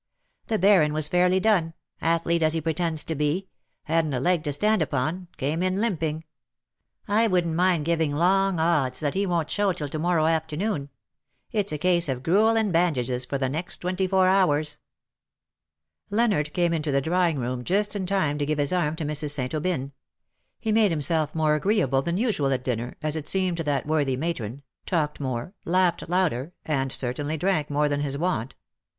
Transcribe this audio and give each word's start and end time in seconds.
The 0.47 0.57
Baron 0.57 0.93
was 0.93 1.07
fairly 1.07 1.39
done— 1.39 1.75
athlete 2.01 2.41
as 2.41 2.53
he 2.53 2.61
pretends 2.61 3.03
to 3.03 3.13
be— 3.13 3.49
hadn^t 3.87 4.17
a 4.17 4.19
leg 4.19 4.41
to 4.45 4.51
stand 4.51 4.81
u^on— 4.81 5.27
came 5.37 5.61
in 5.61 5.75
limping. 5.75 6.23
1 7.05 7.29
wouldn't 7.29 7.55
miud 7.55 7.83
giving 7.83 8.11
long 8.11 8.59
odds 8.59 8.99
that 8.99 9.13
he 9.13 9.27
won't 9.27 9.51
show 9.51 9.71
till 9.73 9.87
to 9.89 9.99
morrow 9.99 10.25
afternoon. 10.25 10.89
It's 11.51 11.71
a 11.71 11.77
case 11.77 12.09
of 12.09 12.23
gruel 12.23 12.55
and 12.57 12.73
bandages 12.73 13.25
for 13.25 13.37
the 13.37 13.47
next 13.47 13.77
twenty 13.77 14.07
four 14.07 14.27
hours." 14.27 14.79
Leonard 16.09 16.51
came 16.51 16.73
into 16.73 16.91
the 16.91 16.99
drawing 16.99 17.37
room 17.37 17.63
just 17.63 17.95
in 17.95 18.07
time 18.07 18.39
to 18.39 18.45
give 18.47 18.57
his 18.57 18.73
arm 18.73 18.95
to 18.95 19.05
Mrs. 19.05 19.29
St. 19.35 19.53
Aubyn. 19.53 19.91
He 20.59 20.71
made 20.71 20.89
himself 20.89 21.35
more 21.35 21.53
agreeable 21.53 22.01
than 22.01 22.17
usual 22.17 22.51
at 22.53 22.63
dinner, 22.63 22.95
as 23.03 23.15
it 23.15 23.27
seemed 23.27 23.57
to 23.57 23.63
that 23.65 23.85
worthy 23.85 24.17
matron— 24.17 24.63
talked 24.87 25.19
more— 25.19 25.53
laughed 25.63 26.09
louder— 26.09 26.53
and 26.65 26.91
certainly 26.91 27.37
drank 27.37 27.69
more 27.69 27.87
than 27.87 28.01
his 28.01 28.17
wont. 28.17 28.55